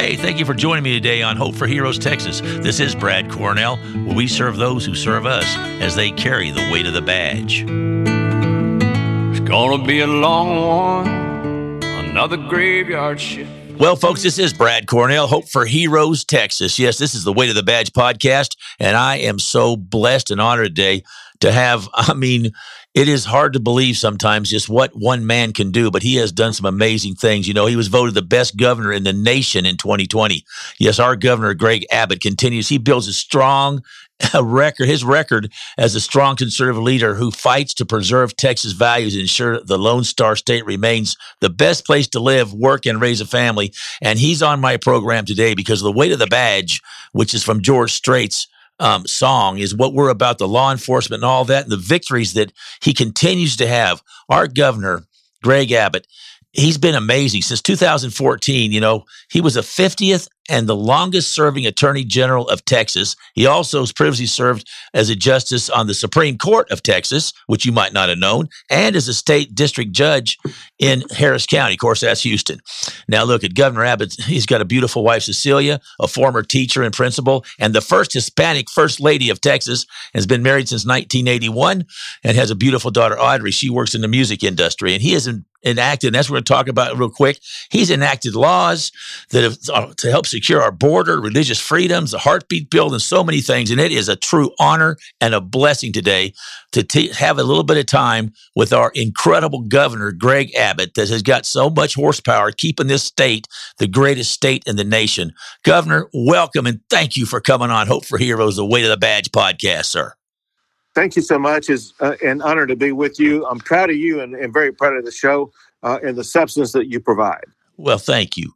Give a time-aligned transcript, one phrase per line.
[0.00, 2.40] Hey, thank you for joining me today on Hope for Heroes Texas.
[2.40, 5.44] This is Brad Cornell, where we serve those who serve us
[5.78, 7.64] as they carry the weight of the badge.
[9.30, 13.50] It's gonna be a long one, another graveyard shift.
[13.78, 16.78] Well, folks, this is Brad Cornell, Hope for Heroes, Texas.
[16.78, 20.40] Yes, this is the Weight of the Badge podcast, and I am so blessed and
[20.40, 21.02] honored today
[21.40, 22.52] to have, I mean,
[22.94, 26.32] it is hard to believe sometimes just what one man can do, but he has
[26.32, 27.46] done some amazing things.
[27.46, 30.44] You know, he was voted the best governor in the nation in 2020.
[30.78, 32.68] Yes, our governor, Greg Abbott, continues.
[32.68, 33.82] He builds a strong
[34.42, 39.22] record, his record as a strong conservative leader who fights to preserve Texas values and
[39.22, 43.26] ensure the Lone Star State remains the best place to live, work, and raise a
[43.26, 43.72] family.
[44.02, 46.80] And he's on my program today because of the weight of the badge,
[47.12, 48.48] which is from George Strait's
[48.80, 52.32] um, song is what we're about the law enforcement and all that and the victories
[52.32, 54.02] that he continues to have.
[54.28, 55.04] Our governor,
[55.42, 56.06] Greg Abbott,
[56.52, 58.72] he's been amazing since 2014.
[58.72, 63.14] You know, he was the 50th and the longest serving attorney general of Texas.
[63.34, 67.70] He also previously served as a justice on the Supreme Court of Texas, which you
[67.70, 70.38] might not have known, and as a state district judge
[70.80, 71.74] in Harris County.
[71.74, 72.58] Of course, that's Houston.
[73.06, 74.16] Now, look at Governor Abbott.
[74.24, 78.68] He's got a beautiful wife, Cecilia, a former teacher and principal, and the first Hispanic
[78.70, 81.84] first lady of Texas, has been married since 1981
[82.24, 83.52] and has a beautiful daughter, Audrey.
[83.52, 85.28] She works in the music industry, and he has
[85.64, 87.40] enacted, that's what we're going to talk about real quick.
[87.70, 88.92] He's enacted laws
[89.30, 93.22] that have uh, to help secure our border, religious freedoms, the heartbeat bill, and so
[93.24, 93.70] many things.
[93.70, 96.32] And it is a true honor and a blessing today
[96.72, 101.08] to t- have a little bit of time with our incredible governor, Greg Abbott, that
[101.08, 103.46] has got so much horsepower keeping this state
[103.78, 105.32] the greatest state in the nation.
[105.64, 108.96] Governor, welcome and thank you for coming on Hope for Heroes, the Weight of the
[108.96, 110.14] Badge podcast, sir.
[110.94, 111.70] Thank you so much.
[111.70, 113.46] It's uh, an honor to be with you.
[113.46, 115.52] I'm proud of you and, and very proud of the show
[115.82, 117.44] uh, and the substance that you provide.
[117.76, 118.52] Well, thank you.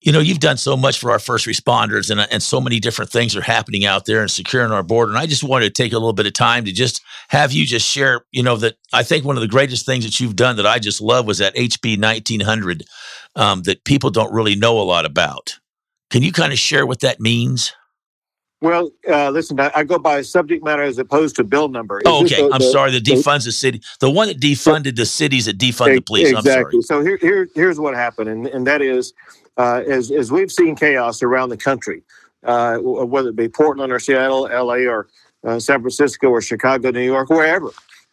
[0.00, 3.12] You know, you've done so much for our first responders, and, and so many different
[3.12, 5.12] things are happening out there and securing our border.
[5.12, 7.64] And I just wanted to take a little bit of time to just have you
[7.64, 10.56] just share, you know, that I think one of the greatest things that you've done
[10.56, 12.82] that I just love was that HB 1900
[13.36, 15.58] um, that people don't really know a lot about.
[16.10, 17.72] Can you kind of share what that means?
[18.62, 21.98] Well, uh, listen, I, I, go by subject matter as opposed to bill number.
[21.98, 22.36] Is oh, okay.
[22.36, 22.92] The, I'm the, sorry.
[22.92, 23.82] The defunds the city.
[23.98, 26.30] The one that defunded the cities that defund the police.
[26.30, 26.80] Exactly.
[26.82, 29.14] So here, here, here's what happened, and, and that is,
[29.56, 32.04] uh, as as we've seen chaos around the country,
[32.44, 34.86] uh, whether it be Portland or Seattle, L.A.
[34.86, 35.08] or
[35.42, 37.72] uh, San Francisco or Chicago, New York, wherever,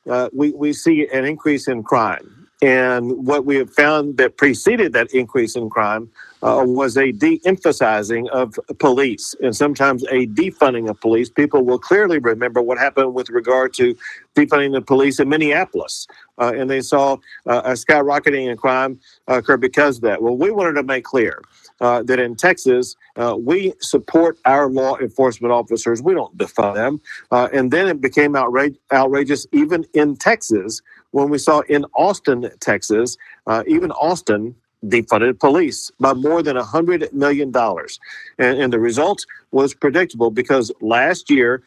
[0.10, 2.39] uh, we we see an increase in crime.
[2.62, 6.10] And what we have found that preceded that increase in crime
[6.44, 11.30] uh, was a de emphasizing of police and sometimes a defunding of police.
[11.30, 13.96] People will clearly remember what happened with regard to
[14.36, 16.08] defunding the police in Minneapolis.
[16.38, 20.22] Uh, and they saw uh, a skyrocketing in crime occur because of that.
[20.22, 21.42] Well, we wanted to make clear
[21.82, 26.02] uh, that in Texas, uh, we support our law enforcement officers.
[26.02, 27.02] We don't defund them.
[27.32, 30.82] Uh, and then it became outrage- outrageous even in Texas
[31.12, 34.56] when we saw in Austin, Texas, uh, even Austin
[34.86, 37.54] defunded police by more than $100 million.
[37.56, 41.64] And, and the result was predictable because last year,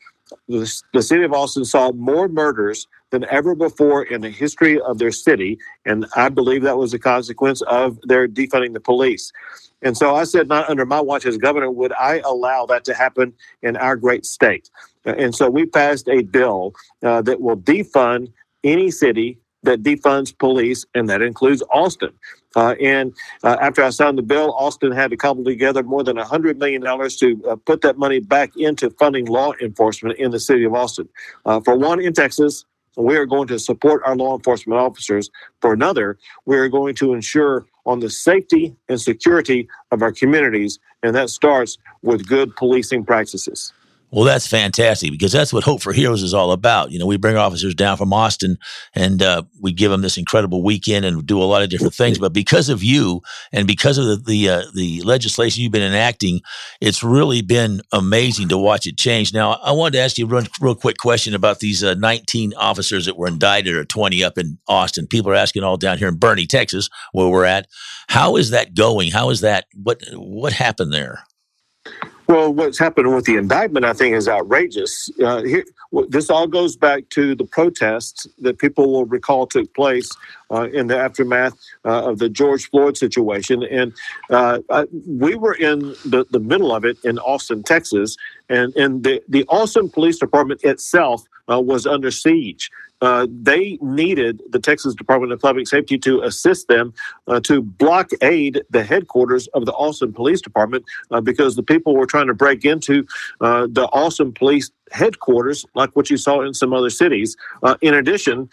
[0.49, 4.99] the, the city of Austin saw more murders than ever before in the history of
[4.99, 5.59] their city.
[5.85, 9.31] And I believe that was a consequence of their defunding the police.
[9.83, 12.95] And so I said, not under my watch as governor would I allow that to
[12.95, 14.71] happen in our great state.
[15.05, 16.73] And so we passed a bill
[17.03, 18.33] uh, that will defund
[18.65, 22.11] any city that defunds police, and that includes Austin.
[22.57, 23.15] Uh, and
[23.45, 26.83] uh, after I signed the bill, Austin had to cobble together more than $100 million
[26.83, 31.09] to uh, put that money back into funding law enforcement in the city of Austin.
[31.47, 32.65] Uh, for one, in Texas,
[32.97, 35.31] we are going to support our law enforcement officers.
[35.61, 40.79] For another, we are going to ensure on the safety and security of our communities,
[41.03, 43.73] and that starts with good policing practices.
[44.13, 46.91] Well, that's fantastic because that's what Hope for Heroes is all about.
[46.91, 48.59] You know, we bring officers down from Austin
[48.95, 52.19] and uh, we give them this incredible weekend and do a lot of different things.
[52.19, 53.23] But because of you
[53.53, 56.41] and because of the the, uh, the legislation you've been enacting,
[56.81, 59.33] it's really been amazing to watch it change.
[59.33, 63.07] Now, I wanted to ask you a real, quick question about these uh, 19 officers
[63.07, 65.07] that were indicted or 20 up in Austin.
[65.07, 67.67] People are asking all down here in Boerne, Texas, where we're at.
[68.09, 69.11] How is that going?
[69.11, 69.67] How is that?
[69.75, 71.25] What what happened there?
[72.33, 75.11] Well, what's happened with the indictment, I think, is outrageous.
[75.23, 75.65] Uh, here,
[76.09, 80.11] this all goes back to the protests that people will recall took place
[80.51, 81.53] uh, in the aftermath
[81.85, 83.63] uh, of the George Floyd situation.
[83.65, 83.93] And
[84.31, 88.17] uh, I, we were in the, the middle of it in Austin, Texas,
[88.49, 92.71] and, and the, the Austin Police Department itself uh, was under siege.
[93.03, 96.95] Uh, they needed the Texas Department of Public Safety to assist them
[97.27, 102.07] uh, to blockade the headquarters of the Austin Police Department uh, because the people were
[102.07, 103.05] trying to break into
[103.41, 107.95] uh, the Austin Police headquarters, like what you saw in some other cities, uh, in
[107.95, 108.49] addition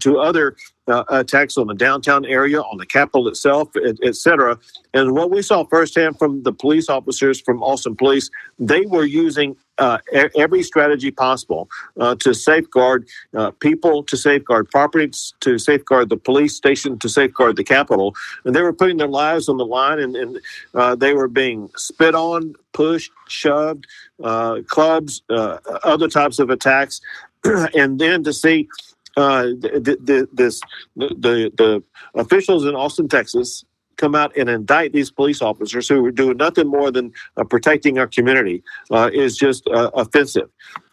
[0.00, 0.56] to other
[0.88, 3.68] attacks on the downtown area, on the Capitol itself,
[4.02, 4.52] etc.
[4.52, 9.04] Et and what we saw firsthand from the police officers from Austin Police, they were
[9.04, 9.98] using uh,
[10.34, 11.68] every strategy possible
[12.00, 17.56] uh, to safeguard uh, people, to safeguard properties, to safeguard the police station, to safeguard
[17.56, 18.14] the Capitol.
[18.44, 20.40] And they were putting their lives on the line, and, and
[20.74, 23.86] uh, they were being spit on, pushed, shoved,
[24.22, 27.00] uh, clubs, uh, other types of attacks.
[27.44, 28.68] and then to see
[29.16, 30.60] the, the, this,
[30.96, 31.82] the, the
[32.14, 33.64] officials in Austin, Texas,
[33.96, 37.98] come out and indict these police officers who are doing nothing more than uh, protecting
[37.98, 40.48] our community uh, is just uh, offensive.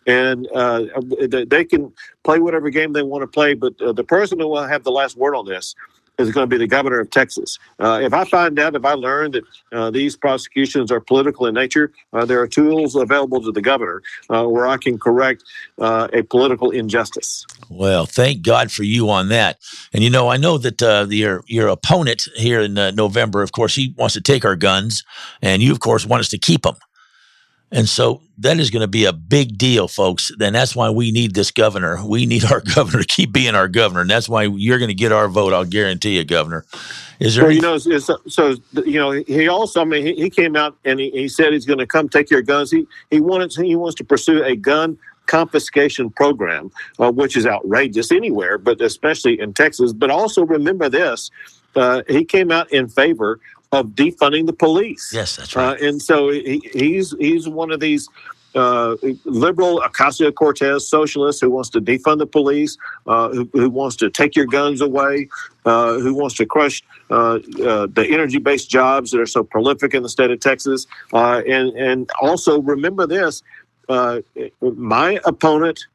[0.06, 0.84] And uh,
[1.48, 4.68] they can play whatever game they want to play, but uh, the person who will
[4.68, 5.76] have the last word on this
[6.20, 7.58] is going to be the governor of Texas.
[7.80, 11.56] Uh, if I find out, if I learn that uh, these prosecutions are political in
[11.56, 15.44] nature, uh, there are tools available to the governor uh, where I can correct
[15.80, 17.46] uh, a political injustice.
[17.70, 19.58] Well, thank God for you on that.
[19.94, 23.76] And you know, I know that uh, your your opponent here in November, of course,
[23.76, 25.04] he wants to take our guns,
[25.42, 26.76] and you, of course, want us to keep them.
[27.74, 30.32] And so that is going to be a big deal, folks.
[30.40, 32.06] And that's why we need this governor.
[32.06, 34.02] We need our governor to keep being our governor.
[34.02, 35.54] And that's why you're going to get our vote.
[35.54, 36.66] I'll guarantee you, Governor.
[37.20, 37.46] Is there?
[37.46, 38.56] Well, any- you know, so, so,
[38.86, 41.66] you know, he also, I mean, he, he came out and he, he said he's
[41.66, 42.70] going to come take your guns.
[42.70, 48.12] He he wanted he wants to pursue a gun confiscation program, uh, which is outrageous
[48.12, 49.94] anywhere, but especially in Texas.
[49.94, 51.32] But also remember this:
[51.76, 53.40] uh, he came out in favor
[53.74, 55.12] of defunding the police.
[55.14, 55.82] Yes, that's right.
[55.82, 58.08] Uh, and so he, he's he's one of these
[58.56, 62.78] uh, liberal Ocasio Cortez socialist who wants to defund the police,
[63.08, 65.28] uh, who, who, wants to take your guns away,
[65.66, 69.96] uh, who wants to crush uh, uh, the energy based jobs that are so prolific
[69.96, 70.86] in the state of Texas.
[71.12, 73.42] Uh, and, and also remember this
[74.62, 75.86] my opponent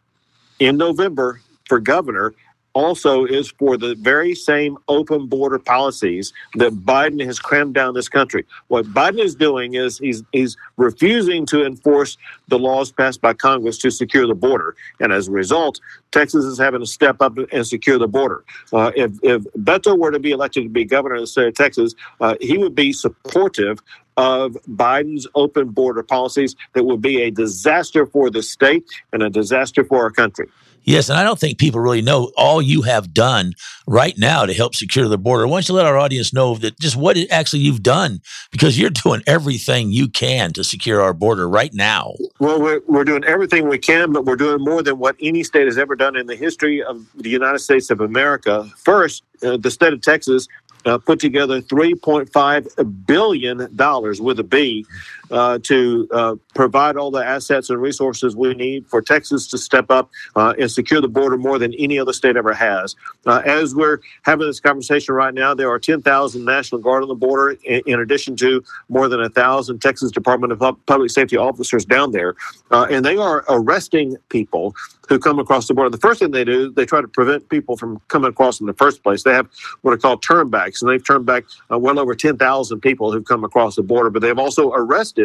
[0.58, 2.34] in November for governor
[2.78, 8.08] also is for the very same open border policies that Biden has crammed down this
[8.08, 8.46] country.
[8.69, 12.16] What Biden is doing is he's he's refusing to enforce
[12.46, 15.80] the laws passed by Congress to secure the border, and as a result,
[16.12, 18.44] Texas is having to step up and secure the border.
[18.72, 21.54] Uh, if if Beto were to be elected to be governor of the state of
[21.54, 23.82] Texas, uh, he would be supportive
[24.16, 29.30] of Biden's open border policies that would be a disaster for the state and a
[29.30, 30.48] disaster for our country.
[30.88, 33.52] Yes, and I don't think people really know all you have done
[33.87, 35.46] right now to help secure the border.
[35.46, 38.20] Why don't you let our audience know that just what actually you've done
[38.50, 42.14] because you're doing everything you can to secure our border right now.
[42.38, 45.67] Well, we're, we're doing everything we can, but we're doing more than what any state
[45.67, 48.67] has ever done in the history of the United States of America.
[48.79, 50.49] First, uh, the state of Texas
[50.87, 54.87] uh, put together $3.5 billion with a B
[55.30, 59.90] uh, to uh, provide all the assets and resources we need for Texas to step
[59.90, 62.96] up uh, and secure the border more than any other state ever has.
[63.26, 67.14] Uh, as we're having this conversation right now, there are 10,000 National Guard on the
[67.14, 72.12] border, in, in addition to more than 1,000 Texas Department of Public Safety officers down
[72.12, 72.34] there.
[72.70, 74.75] Uh, and they are arresting people
[75.08, 75.90] who come across the border.
[75.90, 78.75] The first thing they do, they try to prevent people from coming across in the
[78.75, 79.22] first place.
[79.22, 79.48] They have
[79.80, 83.42] what are called turnbacks, and they've turned back uh, well over 10,000 people who've come
[83.42, 85.17] across the border, but they've also arrested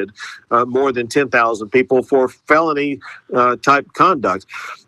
[0.52, 3.00] uh, more than 10,000 people for felony
[3.34, 4.46] uh, type conduct.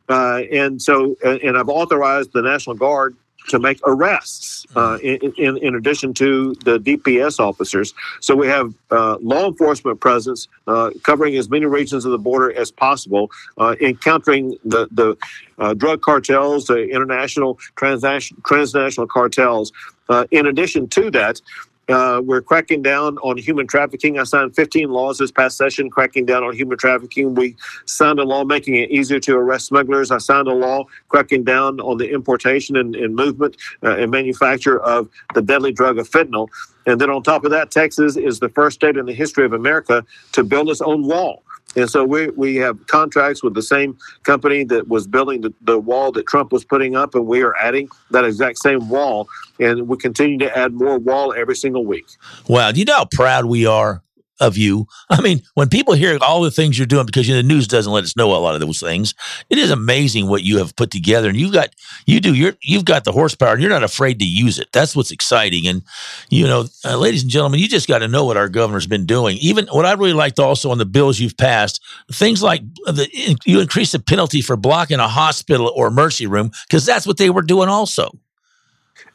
[0.07, 3.15] Uh, and so, and I've authorized the National Guard
[3.47, 7.93] to make arrests uh, in, in, in, addition to the DPS officers.
[8.19, 12.51] So we have uh, law enforcement presence uh, covering as many regions of the border
[12.53, 15.15] as possible, uh, encountering the, the
[15.59, 19.71] uh, drug cartels, the international transnational, transnational cartels.
[20.09, 21.41] Uh, in addition to that,
[21.89, 24.17] uh, we're cracking down on human trafficking.
[24.17, 27.35] I signed 15 laws this past session cracking down on human trafficking.
[27.35, 30.11] We signed a law making it easier to arrest smugglers.
[30.11, 34.79] I signed a law cracking down on the importation and, and movement uh, and manufacture
[34.79, 36.49] of the deadly drug of fentanyl.
[36.87, 39.53] And then on top of that, Texas is the first state in the history of
[39.53, 41.43] America to build its own wall.
[41.75, 45.79] And so we, we have contracts with the same company that was building the, the
[45.79, 49.27] wall that Trump was putting up, and we are adding that exact same wall.
[49.59, 52.05] And we continue to add more wall every single week.
[52.47, 52.71] Wow.
[52.71, 54.03] Do you know how proud we are
[54.39, 54.87] of you.
[55.09, 57.67] I mean, when people hear all the things you're doing, because you know, the news
[57.67, 59.13] doesn't let us know a lot of those things,
[59.49, 61.29] it is amazing what you have put together.
[61.29, 61.69] And you've got,
[62.05, 64.67] you do, you're, you've got the horsepower and you're not afraid to use it.
[64.71, 65.67] That's what's exciting.
[65.67, 65.83] And,
[66.29, 69.05] you know, uh, ladies and gentlemen, you just got to know what our governor's been
[69.05, 69.37] doing.
[69.37, 73.59] Even what I really liked also on the bills you've passed, things like the, you
[73.59, 77.41] increase the penalty for blocking a hospital or emergency room, because that's what they were
[77.41, 78.11] doing also.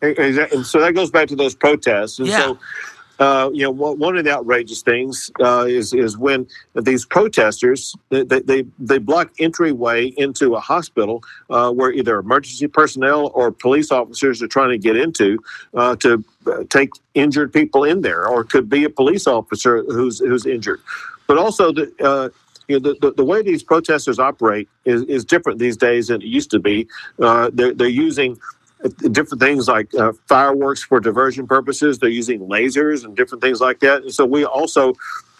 [0.03, 2.19] And so that goes back to those protests.
[2.19, 2.39] And yeah.
[2.39, 2.59] so
[3.21, 8.23] uh, you know, one of the outrageous things uh, is is when these protesters they
[8.25, 14.43] they, they block entryway into a hospital uh, where either emergency personnel or police officers
[14.43, 15.39] are trying to get into
[15.75, 20.19] uh, to uh, take injured people in there, or could be a police officer who's
[20.21, 20.81] who's injured,
[21.27, 22.33] but also the.
[22.69, 26.23] You know, the, the, the, way these protesters operate is, is different these days than
[26.23, 26.87] it used to be.
[27.19, 28.39] they're, they're using
[29.13, 31.99] different things like uh, fireworks for diversion purposes.
[31.99, 34.03] They're using lasers and different things like that.
[34.03, 34.95] And so we also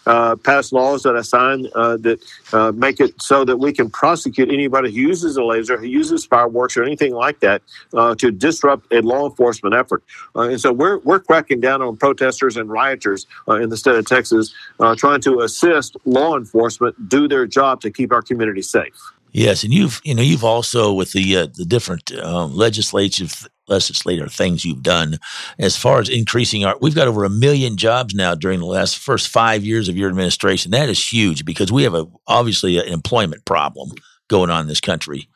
[0.05, 2.19] uh, pass laws that assign uh, that
[2.53, 6.25] uh, make it so that we can prosecute anybody who uses a laser, who uses
[6.25, 7.61] fireworks or anything like that
[7.93, 10.03] uh, to disrupt a law enforcement effort.
[10.35, 13.95] Uh, and so we're we're cracking down on protesters and rioters uh, in the state
[13.95, 14.53] of Texas,
[14.97, 18.95] trying to assist law enforcement do their job to keep our community safe.
[19.31, 24.33] Yes, and you've you know you've also with the uh, the different um, legislative legislative
[24.33, 25.17] things you've done
[25.57, 28.97] as far as increasing our we've got over a million jobs now during the last
[28.97, 30.71] first five years of your administration.
[30.71, 33.91] That is huge because we have a obviously an employment problem
[34.27, 35.29] going on in this country.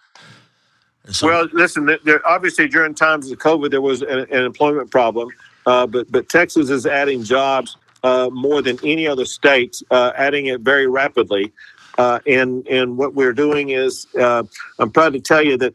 [1.12, 5.30] So, well, listen, there, obviously during times of COVID there was an, an employment problem,
[5.66, 10.48] uh, but but Texas is adding jobs uh, more than any other state, uh, adding
[10.48, 11.54] it very rapidly.
[11.98, 14.44] Uh, and and what we're doing is, uh,
[14.80, 15.74] I'm proud to tell you that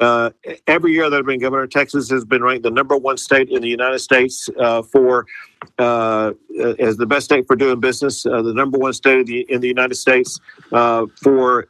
[0.00, 0.30] uh,
[0.66, 3.62] every year that I've been governor, Texas has been ranked the number one state in
[3.62, 5.26] the United States uh, for
[5.78, 6.32] uh,
[6.78, 9.60] as the best state for doing business, uh, the number one state in the, in
[9.60, 10.38] the United States
[10.70, 11.68] for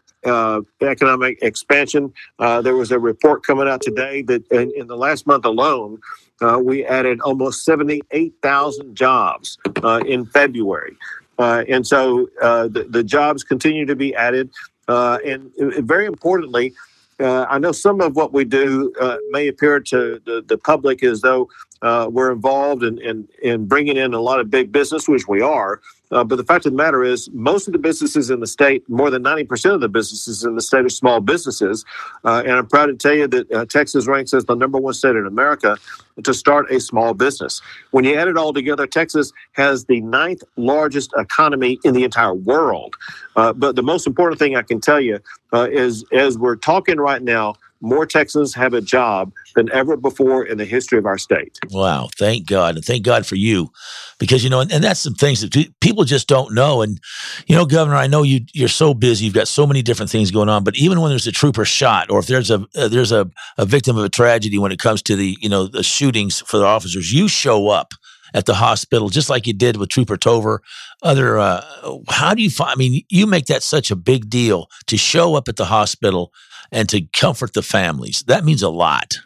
[0.83, 2.13] economic expansion.
[2.39, 5.99] there was a report coming out today that in, in the last month alone,
[6.41, 10.97] uh, we added almost 78,000 jobs uh, in February.
[11.39, 14.51] Uh, and so uh, the, the jobs continue to be added.
[14.89, 15.51] Uh, and
[15.87, 16.75] very importantly,
[17.21, 18.93] I know some of what we do
[19.31, 21.49] may appear to the, the public as though
[21.83, 25.41] uh, we're involved in, in, in, bringing in a lot of big business, which we
[25.41, 25.81] are.
[26.11, 28.89] Uh, but the fact of the matter is, most of the businesses in the state,
[28.89, 31.85] more than 90% of the businesses in the state are small businesses.
[32.25, 34.95] Uh, and I'm proud to tell you that uh, Texas ranks as the number one
[34.95, 35.77] state in America
[36.25, 37.61] to start a small business.
[37.91, 42.35] When you add it all together, Texas has the ninth largest economy in the entire
[42.35, 42.97] world.
[43.37, 45.21] Uh, but the most important thing I can tell you
[45.53, 50.45] uh, is as we're talking right now, more Texans have a job than ever before
[50.45, 51.59] in the history of our state.
[51.71, 52.09] Wow.
[52.19, 52.77] Thank God.
[52.77, 53.71] And thank God for you.
[54.19, 56.83] Because, you know, and, and that's some things that people just don't know.
[56.83, 56.99] And,
[57.47, 59.27] you know, Governor, I know you, you're so busy.
[59.27, 60.65] You've got so many different things going on.
[60.65, 63.65] But even when there's a trooper shot or if there's a, uh, there's a, a
[63.65, 66.65] victim of a tragedy when it comes to the, you know, the shootings for the
[66.65, 67.95] officers, you show up
[68.35, 70.63] at the hospital, just like you did with Trooper Tover.
[71.03, 71.65] Other, uh,
[72.09, 72.71] how do you find?
[72.71, 76.33] I mean, you make that such a big deal to show up at the hospital
[76.71, 78.23] and to comfort the families.
[78.27, 79.19] That means a lot.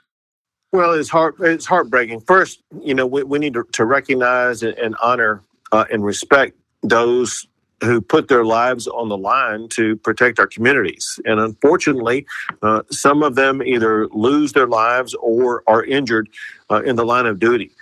[0.72, 2.20] Well, it's heart it's heartbreaking.
[2.20, 7.46] First, you know, we, we need to, to recognize and, honor uh, and respect those
[7.82, 11.18] who put their lives on the line to protect our communities.
[11.25, 12.26] And unfortunately,
[12.62, 16.28] uh, some of them either lose their lives or are injured
[16.70, 17.72] uh, in the line of duty.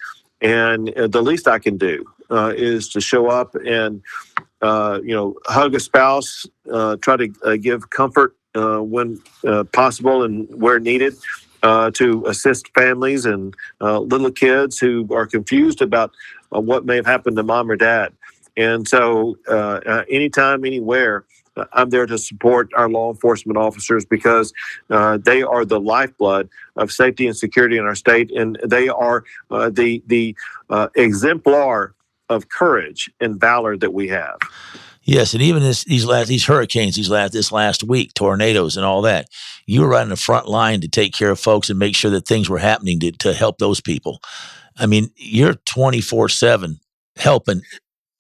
[0.41, 4.03] And uh, the least I can do uh, is to show up and,
[4.63, 6.47] uh, you know, hug a spouse,
[7.03, 11.15] try to give comfort when uh, possible and where needed.
[11.63, 16.11] Uh, to assist families and little kids who are confused about
[16.49, 18.15] what may have happened to mom or dad.
[18.57, 19.37] And so,
[20.09, 21.27] anytime, anywhere,
[21.73, 24.53] I'm there to support our law enforcement officers because
[24.89, 29.25] uh, they are the lifeblood of safety and security in our state, and they are
[29.51, 30.37] uh, the the
[30.69, 31.95] uh, exemplar
[32.29, 34.39] of courage and valor that we have.
[35.03, 38.85] Yes, and even this, these last these hurricanes, these last this last week, tornadoes and
[38.85, 39.29] all that,
[39.67, 42.11] you were right in the front line to take care of folks and make sure
[42.11, 44.21] that things were happening to to help those people.
[44.79, 46.81] I mean, you're twenty four seven
[47.17, 47.63] helping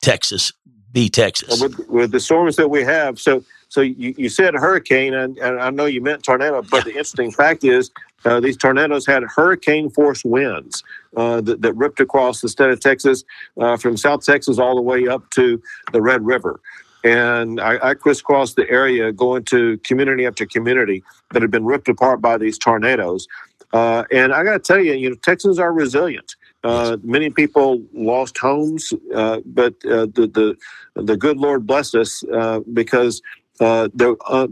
[0.02, 0.52] Texas
[0.92, 3.20] be Texas with, with, the storms that we have.
[3.20, 6.82] So, so you, you said hurricane, and, and I know you meant tornado, but yeah.
[6.82, 7.90] the interesting fact is
[8.24, 10.82] uh, these tornadoes had hurricane force winds
[11.16, 13.24] uh, that, that, ripped across the state of Texas
[13.60, 15.60] uh, from South Texas all the way up to
[15.92, 16.60] the Red River.
[17.02, 21.88] And I, I crisscrossed the area going to community after community that had been ripped
[21.88, 23.26] apart by these tornadoes.
[23.72, 26.36] Uh, and I got to tell you, you know, Texans are resilient.
[26.62, 30.56] Uh, many people lost homes, uh, but uh, the, the
[30.94, 33.22] the good Lord blessed us uh, because
[33.60, 34.48] uh, there, uh,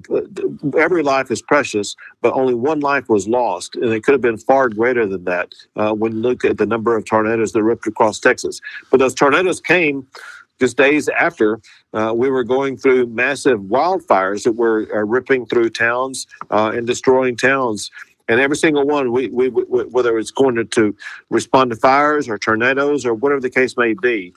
[0.78, 4.38] every life is precious, but only one life was lost, and it could have been
[4.38, 7.86] far greater than that uh, when you look at the number of tornadoes that ripped
[7.86, 8.60] across Texas.
[8.90, 10.06] But those tornadoes came
[10.60, 11.60] just days after
[11.94, 16.86] uh, we were going through massive wildfires that were uh, ripping through towns uh, and
[16.86, 17.90] destroying towns.
[18.28, 20.94] And every single one, we, we, we, whether it's going to, to
[21.30, 24.34] respond to fires or tornadoes or whatever the case may be,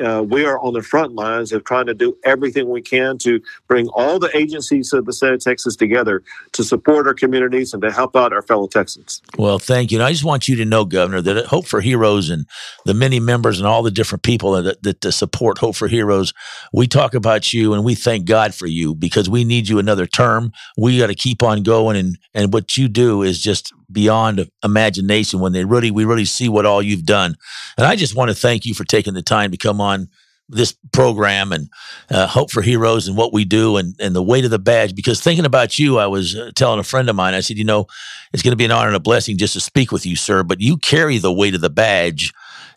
[0.00, 3.40] uh, we are on the front lines of trying to do everything we can to
[3.68, 6.22] bring all the agencies of the state of Texas together
[6.52, 9.22] to support our communities and to help out our fellow Texans.
[9.38, 9.98] Well, thank you.
[9.98, 12.46] And I just want you to know, Governor, that Hope for Heroes and
[12.84, 16.32] the many members and all the different people that, that, that support Hope for Heroes,
[16.72, 20.06] we talk about you and we thank God for you because we need you another
[20.06, 20.52] term.
[20.76, 21.96] We got to keep on going.
[21.96, 26.48] And, and what you do is just beyond imagination when they really we really see
[26.48, 27.36] what all you've done.
[27.76, 30.08] And I just want to thank you for taking the time to come on
[30.48, 31.68] this program and
[32.10, 34.94] uh, Hope for Heroes and what we do and, and the weight of the badge.
[34.94, 37.64] Because thinking about you, I was uh, telling a friend of mine, I said, you
[37.64, 37.86] know,
[38.32, 40.42] it's going to be an honor and a blessing just to speak with you, sir,
[40.42, 42.32] but you carry the weight of the badge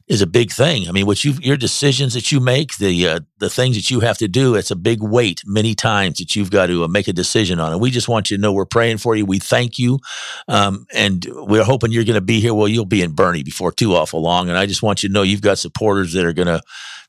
[0.07, 0.87] is a big thing.
[0.87, 4.01] I mean, what you your decisions that you make, the uh, the things that you
[4.01, 7.07] have to do, it's a big weight many times that you've got to uh, make
[7.07, 7.71] a decision on.
[7.71, 9.25] And we just want you to know we're praying for you.
[9.25, 9.99] We thank you,
[10.47, 12.53] um, and we're hoping you're going to be here.
[12.53, 14.47] Well, you'll be in Boerne before too awful long.
[14.47, 16.61] And I just want you to know you've got supporters that are going to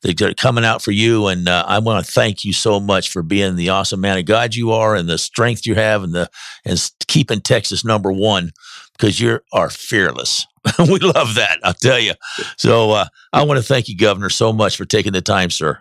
[0.07, 1.27] that are coming out for you.
[1.27, 4.25] And uh, I want to thank you so much for being the awesome man of
[4.25, 6.31] God you are, and the strength you have, and the
[6.65, 8.53] and keeping Texas number one
[8.93, 10.47] because you are fearless.
[10.79, 12.15] we love that, I'll tell you.
[12.57, 15.81] So uh, I want to thank you, Governor, so much for taking the time, sir.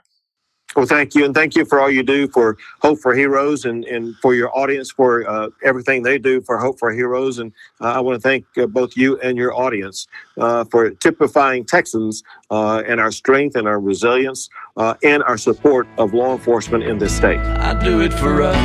[0.75, 1.23] Well, thank you.
[1.23, 4.55] And thank you for all you do for Hope for Heroes and, and for your
[4.57, 7.39] audience for uh, everything they do for Hope for Heroes.
[7.39, 11.63] And uh, I want to thank uh, both you and your audience uh, for typifying
[11.63, 16.83] Texans uh, and our strength and our resilience uh, and our support of law enforcement
[16.83, 17.39] in this state.
[17.39, 18.55] I do it for us,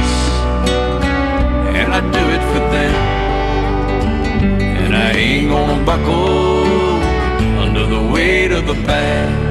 [1.77, 2.95] and I do it for them.
[4.83, 6.65] And I ain't gonna buckle
[7.61, 9.50] under the weight of the badge.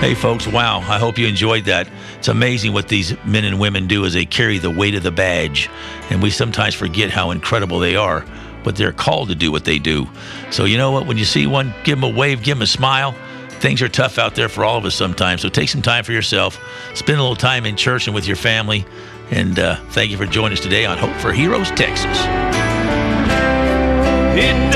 [0.00, 0.78] Hey, folks, wow.
[0.78, 1.88] I hope you enjoyed that.
[2.18, 5.10] It's amazing what these men and women do as they carry the weight of the
[5.10, 5.68] badge.
[6.08, 8.24] And we sometimes forget how incredible they are,
[8.62, 10.08] but they're called to do what they do.
[10.52, 11.06] So, you know what?
[11.06, 13.12] When you see one, give them a wave, give them a smile.
[13.58, 15.42] Things are tough out there for all of us sometimes.
[15.42, 16.60] So, take some time for yourself.
[16.94, 18.86] Spend a little time in church and with your family.
[19.32, 22.16] And uh, thank you for joining us today on Hope for Heroes, Texas.
[24.40, 24.67] It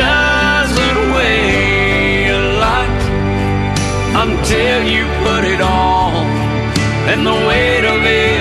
[4.22, 6.26] until you put it on,
[7.10, 8.31] and the weight of it